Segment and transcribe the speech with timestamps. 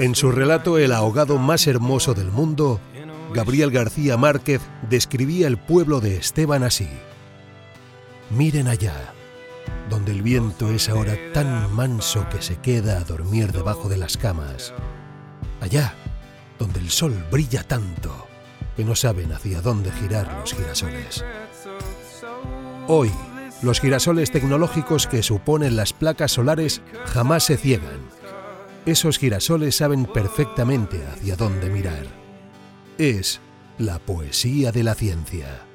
[0.00, 2.80] En su relato El ahogado más hermoso del mundo,
[3.34, 6.88] Gabriel García Márquez describía el pueblo de Esteban así.
[8.30, 9.12] Miren allá,
[9.90, 14.16] donde el viento es ahora tan manso que se queda a dormir debajo de las
[14.16, 14.72] camas.
[15.60, 15.92] Allá,
[16.58, 18.26] donde el sol brilla tanto
[18.76, 21.22] que no saben hacia dónde girar los girasoles.
[22.88, 23.12] Hoy,
[23.60, 28.19] los girasoles tecnológicos que suponen las placas solares jamás se ciegan.
[28.90, 32.08] Esos girasoles saben perfectamente hacia dónde mirar.
[32.98, 33.40] Es
[33.78, 35.69] la poesía de la ciencia.